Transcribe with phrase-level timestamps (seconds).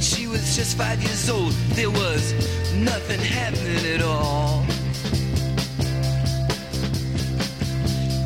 [0.00, 2.32] when she was just five years old, there was
[2.74, 4.64] nothing happening at all.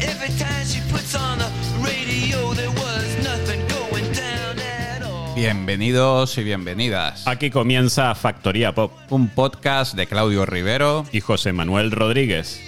[0.01, 1.51] Every time she puts on the
[1.83, 5.35] radio, there was nothing going down at all.
[5.35, 7.27] Bienvenidos y bienvenidas.
[7.27, 11.05] Aquí comienza Factoría Pop Un podcast de Claudio Rivero.
[11.11, 12.61] y José Manuel Rodríguez.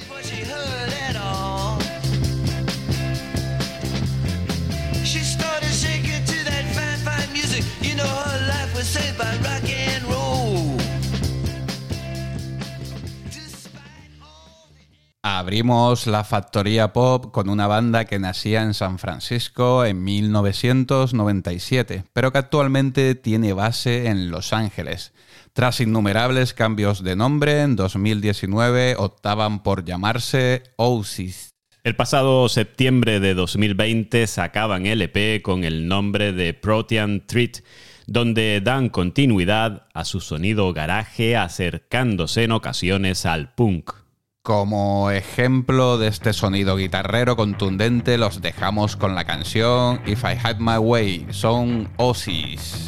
[15.28, 22.30] Abrimos la factoría pop con una banda que nacía en San Francisco en 1997, pero
[22.30, 25.12] que actualmente tiene base en Los Ángeles.
[25.52, 31.56] Tras innumerables cambios de nombre, en 2019 optaban por llamarse Oasis.
[31.83, 37.64] El pasado septiembre de 2020 sacaban LP con el nombre de Protean Treat,
[38.06, 44.05] donde dan continuidad a su sonido garaje acercándose en ocasiones al punk.
[44.47, 50.58] Como ejemplo de este sonido guitarrero contundente, los dejamos con la canción If I Had
[50.61, 52.86] My Way, son Oasis.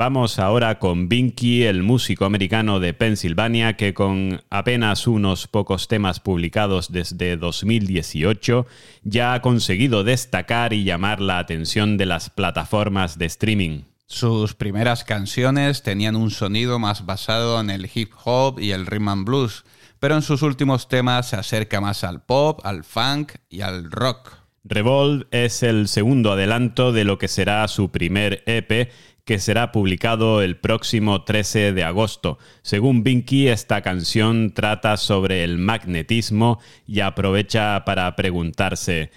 [0.00, 6.20] Vamos ahora con Binky, el músico americano de Pensilvania, que con apenas unos pocos temas
[6.20, 8.66] publicados desde 2018
[9.02, 13.82] ya ha conseguido destacar y llamar la atención de las plataformas de streaming.
[14.06, 19.08] Sus primeras canciones tenían un sonido más basado en el hip hop y el rhythm
[19.10, 19.66] and blues,
[19.98, 24.39] pero en sus últimos temas se acerca más al pop, al funk y al rock.
[24.62, 28.90] Revolve es el segundo adelanto de lo que será su primer EP,
[29.24, 32.38] que será publicado el próximo 13 de agosto.
[32.62, 39.10] Según Binky, esta canción trata sobre el magnetismo y aprovecha para preguntarse,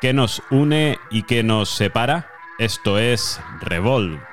[0.00, 2.28] ¿qué nos une y qué nos separa?
[2.58, 4.29] Esto es Revolve.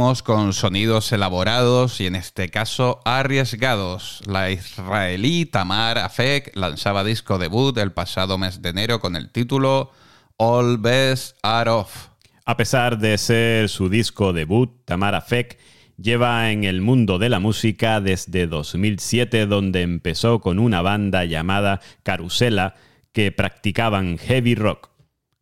[0.00, 4.22] con sonidos elaborados y en este caso arriesgados.
[4.26, 9.90] La israelí Tamar Afek lanzaba disco debut el pasado mes de enero con el título
[10.38, 12.08] All Best Are Off.
[12.46, 15.58] A pesar de ser su disco debut, Tamar Afek
[15.98, 21.82] lleva en el mundo de la música desde 2007 donde empezó con una banda llamada
[22.02, 22.74] Carusela
[23.12, 24.88] que practicaban heavy rock.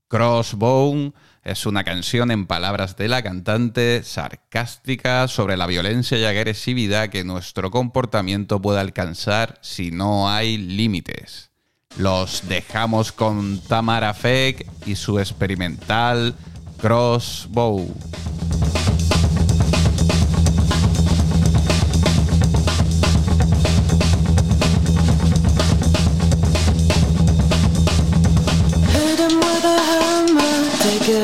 [0.08, 1.12] Crossbone
[1.48, 7.24] es una canción, en palabras de la cantante, sarcástica sobre la violencia y agresividad que
[7.24, 11.50] nuestro comportamiento puede alcanzar si no hay límites.
[11.96, 16.34] Los dejamos con Tamara Fake y su experimental
[16.82, 17.96] Crossbow.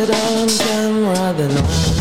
[0.09, 1.94] it on camera, then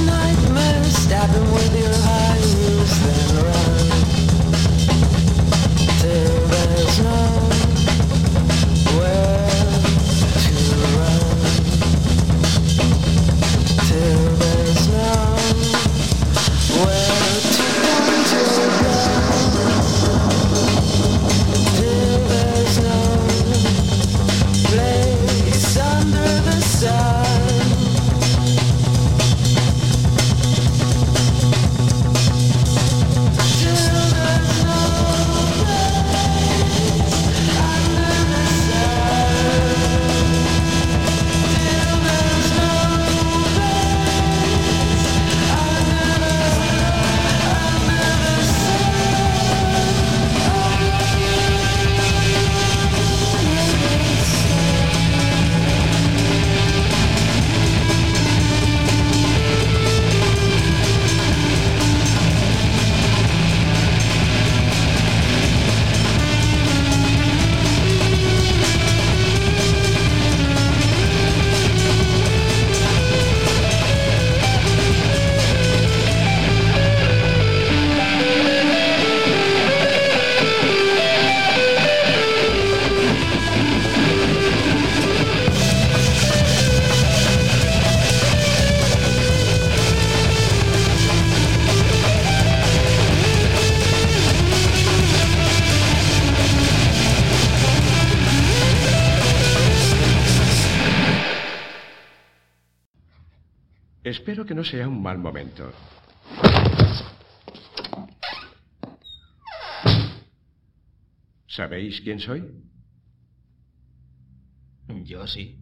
[0.00, 3.51] nightmare stabbing with your high heels then
[104.12, 105.72] Espero que no sea un mal momento.
[111.48, 112.42] ¿Sabéis quién soy?
[115.04, 115.58] Yo sí.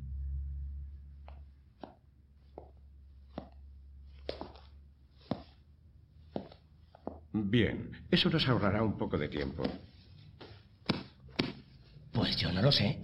[7.33, 9.63] Bien, eso nos ahorrará un poco de tiempo.
[12.13, 13.01] Pues yo no lo sé.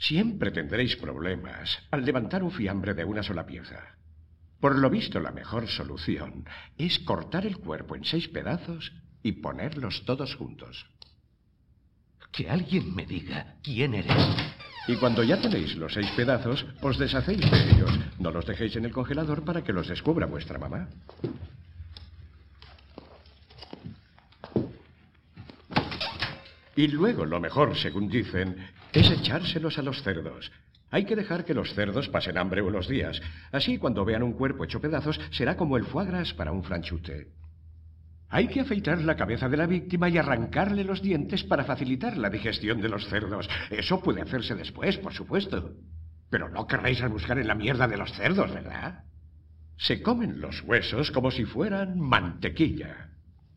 [0.00, 3.96] Siempre tendréis problemas al levantar un fiambre de una sola pieza.
[4.58, 6.46] Por lo visto, la mejor solución
[6.78, 8.92] es cortar el cuerpo en seis pedazos
[9.22, 10.86] y ponerlos todos juntos.
[12.32, 14.16] Que alguien me diga quién eres.
[14.88, 17.90] Y cuando ya tenéis los seis pedazos, os deshacéis de ellos.
[18.18, 20.88] No los dejéis en el congelador para que los descubra vuestra mamá.
[26.74, 28.56] Y luego lo mejor, según dicen,
[28.92, 30.50] es echárselos a los cerdos.
[30.90, 33.20] Hay que dejar que los cerdos pasen hambre unos días.
[33.52, 37.28] Así, cuando vean un cuerpo hecho pedazos, será como el foie para un franchute.
[38.28, 42.30] Hay que afeitar la cabeza de la víctima y arrancarle los dientes para facilitar la
[42.30, 43.48] digestión de los cerdos.
[43.70, 45.74] Eso puede hacerse después, por supuesto.
[46.28, 49.04] Pero no querréis buscar en la mierda de los cerdos, ¿verdad?
[49.76, 53.09] Se comen los huesos como si fueran mantequilla.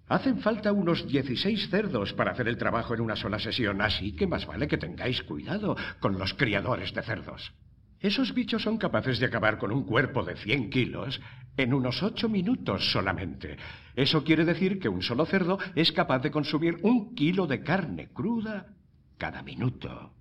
[0.07, 4.27] Hacen falta unos 16 cerdos para hacer el trabajo en una sola sesión, así que
[4.27, 7.53] más vale que tengáis cuidado con los criadores de cerdos.
[8.00, 11.22] Esos bichos son capaces de acabar con un cuerpo de 100 kilos
[11.55, 13.55] en unos 8 minutos solamente.
[13.95, 18.10] Eso quiere decir que un solo cerdo es capaz de consumir un kilo de carne
[18.10, 18.74] cruda
[19.17, 20.12] cada minuto.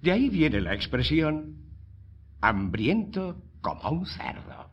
[0.00, 1.56] De ahí viene la expresión
[2.40, 4.70] hambriento como un cerdo.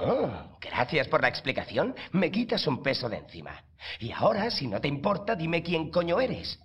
[0.00, 1.94] Oh, gracias por la explicación.
[2.12, 3.62] Me quitas un peso de encima.
[3.98, 6.58] Y ahora, si no te importa, dime quién coño eres.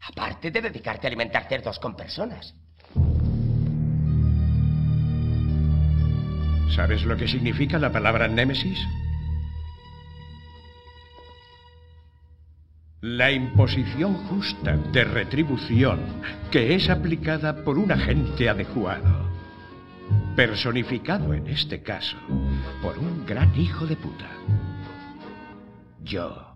[0.00, 2.54] Aparte de dedicarte a alimentar cerdos con personas.
[6.74, 8.78] ¿Sabes lo que significa la palabra némesis?
[13.02, 16.00] La imposición justa de retribución
[16.50, 19.31] que es aplicada por un agente adecuado.
[20.36, 22.16] Personificado en este caso
[22.82, 24.30] por un gran hijo de puta.
[26.02, 26.51] Yo.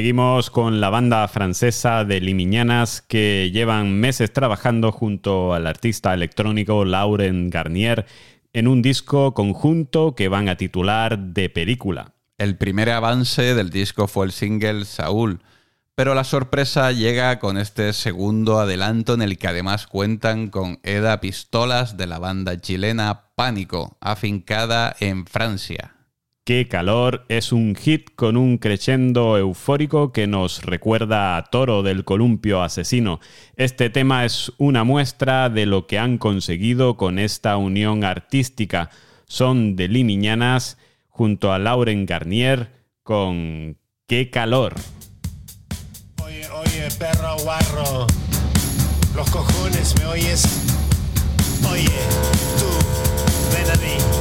[0.00, 6.86] Seguimos con la banda francesa de Limiñanas que llevan meses trabajando junto al artista electrónico
[6.86, 8.06] Lauren Garnier
[8.54, 12.14] en un disco conjunto que van a titular De Película.
[12.38, 15.42] El primer avance del disco fue el single Saúl,
[15.94, 21.20] pero la sorpresa llega con este segundo adelanto en el que además cuentan con Eda
[21.20, 25.99] Pistolas de la banda chilena Pánico, afincada en Francia.
[26.44, 32.04] Qué calor es un hit con un crescendo eufórico que nos recuerda a Toro del
[32.04, 33.20] Columpio Asesino.
[33.56, 38.88] Este tema es una muestra de lo que han conseguido con esta unión artística.
[39.26, 40.78] Son de Limiñanas
[41.08, 44.74] junto a Lauren Garnier con Qué calor.
[46.24, 48.06] Oye, oye, perro guarro,
[49.14, 50.42] los cojones, ¿me oyes?
[51.70, 51.84] Oye,
[52.58, 54.19] tú, ven a mí.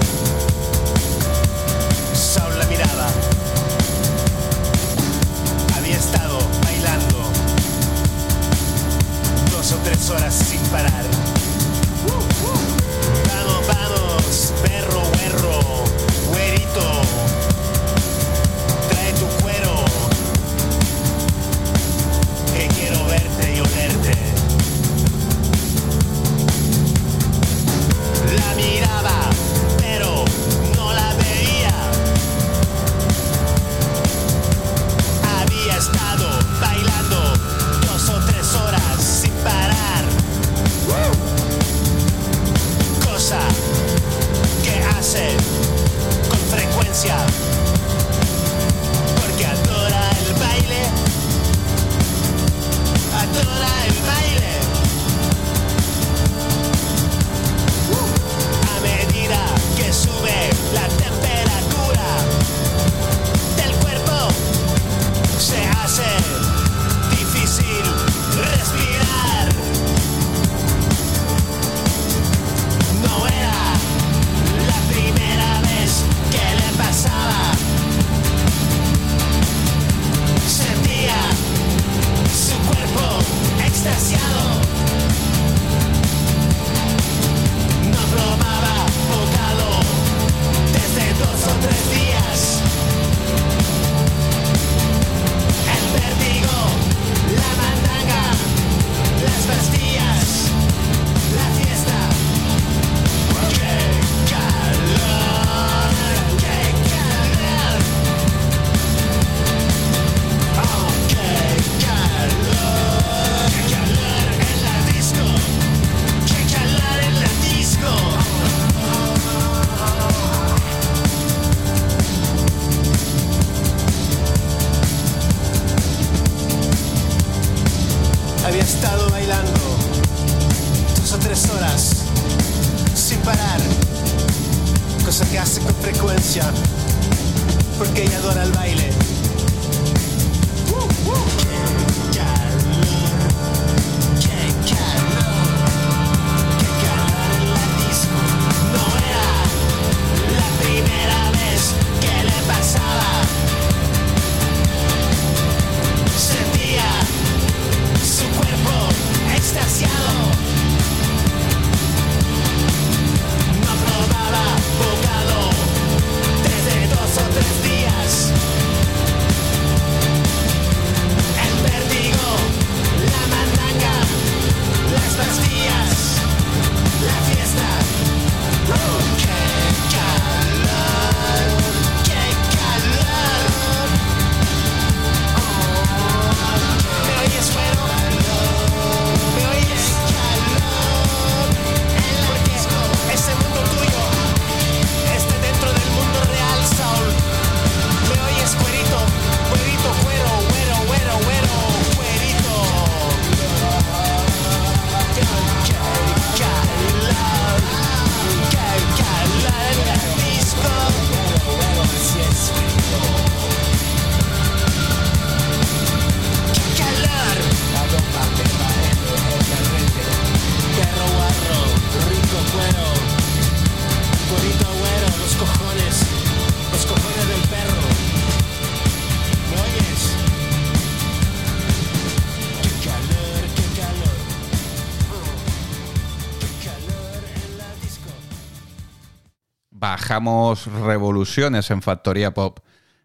[240.09, 242.61] Bajamos revoluciones en Factoría Pop.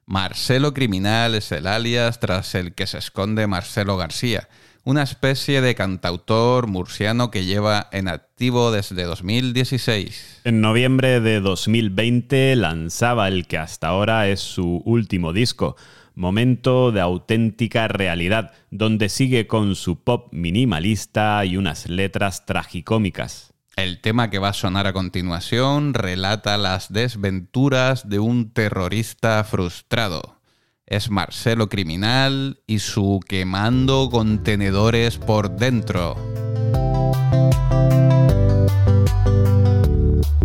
[0.06, 4.48] Marcelo Criminal es el alias tras el que se esconde Marcelo García,
[4.84, 10.40] una especie de cantautor murciano que lleva en activo desde 2016.
[10.44, 15.76] En noviembre de 2020 lanzaba el que hasta ahora es su último disco,
[16.14, 23.53] Momento de auténtica realidad, donde sigue con su pop minimalista y unas letras tragicómicas.
[23.76, 30.38] El tema que va a sonar a continuación relata las desventuras de un terrorista frustrado.
[30.86, 36.14] Es Marcelo Criminal y su quemando contenedores por dentro.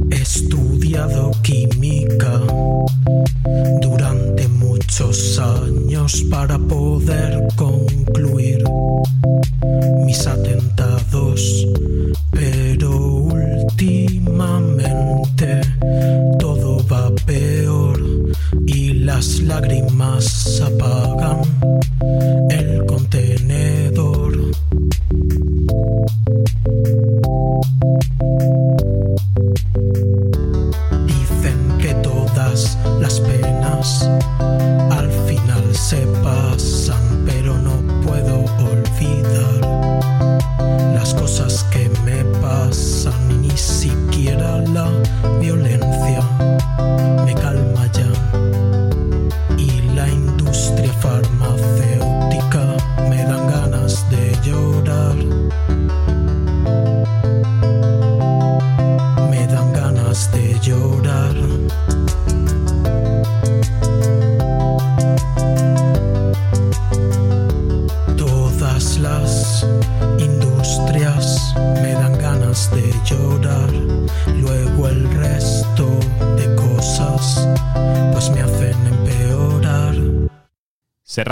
[0.10, 2.42] He estudiado química
[3.80, 8.64] durante muchos años para poder concluir
[10.04, 11.68] mis atentados,
[12.32, 13.19] pero
[13.80, 14.49] ti más.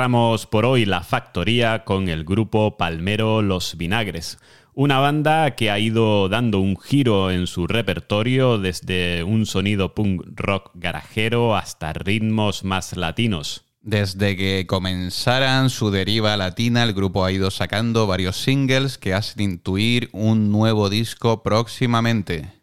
[0.07, 4.39] Cerramos por hoy la factoría con el grupo Palmero Los Vinagres,
[4.73, 10.23] una banda que ha ido dando un giro en su repertorio desde un sonido punk
[10.33, 13.65] rock garajero hasta ritmos más latinos.
[13.81, 19.43] Desde que comenzaran su deriva latina, el grupo ha ido sacando varios singles que hacen
[19.43, 22.56] intuir un nuevo disco próximamente.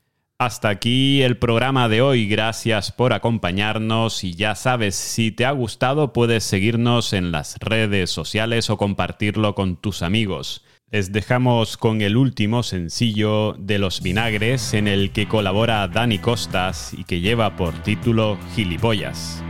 [0.44, 2.28] Hasta aquí el programa de hoy.
[2.28, 8.10] Gracias por acompañarnos y ya sabes, si te ha gustado puedes seguirnos en las redes
[8.10, 10.62] sociales o compartirlo con tus amigos.
[10.90, 16.92] Les dejamos con el último sencillo de Los Vinagres en el que colabora Dani Costas
[16.92, 19.42] y que lleva por título Gilipollas.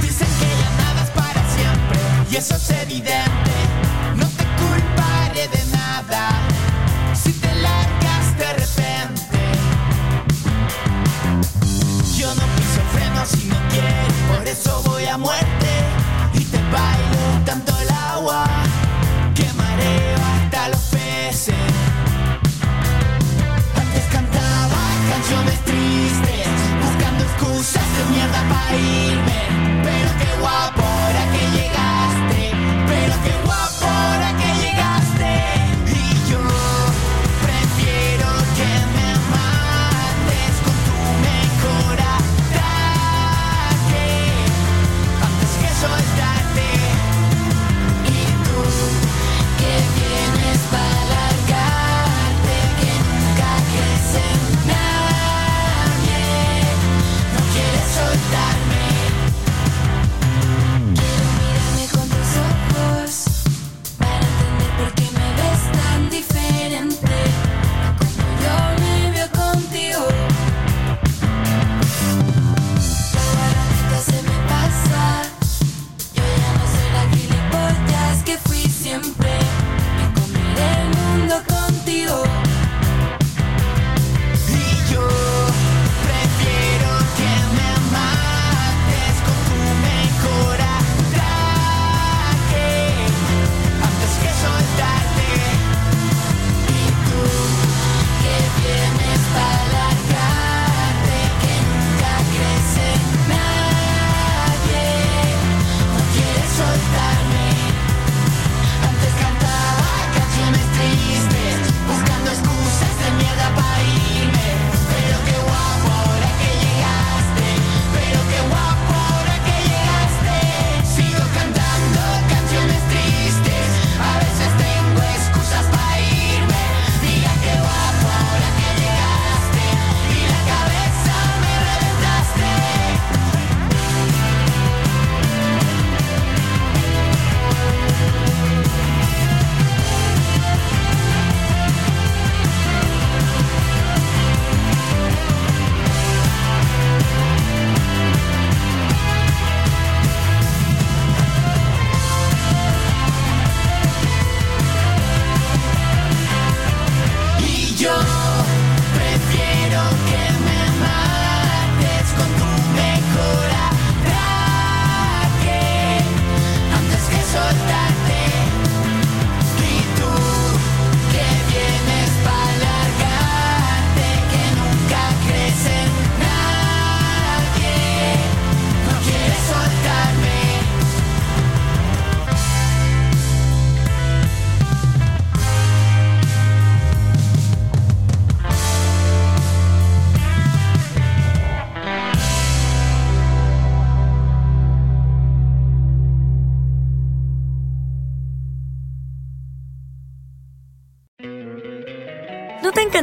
[0.00, 1.98] Dicen que ya nada es para siempre
[2.32, 3.17] y eso es evidente.